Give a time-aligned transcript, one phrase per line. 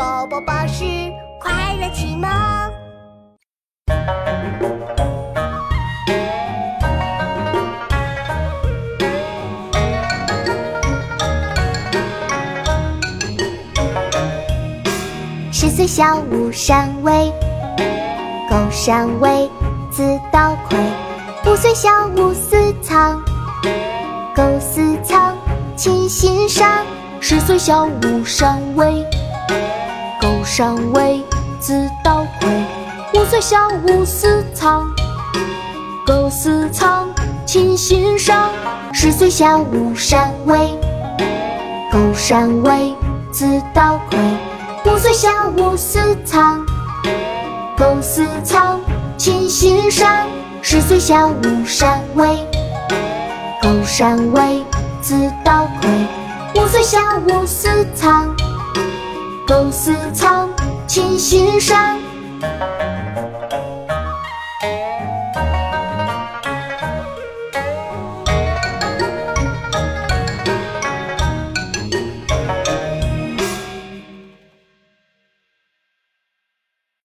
[0.00, 0.82] 宝宝巴士
[1.38, 2.30] 快乐启蒙。
[15.52, 17.30] 十岁小吾山威，
[18.48, 19.50] 狗山威，
[19.92, 20.78] 自捣葵。
[21.44, 23.22] 五岁小吾思藏，
[24.34, 25.36] 狗思藏，
[25.76, 26.86] 亲心赏。
[27.20, 29.04] 十岁小吾山威，
[30.52, 31.24] 山威，
[31.60, 32.50] 自捣葵。
[33.14, 34.84] 五岁小吾思藏，
[36.04, 37.08] 苟思藏，
[37.46, 38.50] 亲心伤。
[38.92, 40.76] 十岁小吾山威，
[41.92, 42.92] 狗山威，
[43.30, 44.18] 自捣葵。
[44.92, 46.66] 五岁小吾思藏，
[47.78, 48.80] 苟思藏，
[49.16, 50.26] 亲心伤。
[50.62, 52.36] 十岁小吾山威，
[53.62, 54.64] 狗山威，
[55.00, 56.60] 自捣葵。
[56.60, 58.34] 五岁小吾思藏，
[59.46, 59.94] 苟思
[60.90, 62.79] 藏，亲心赏。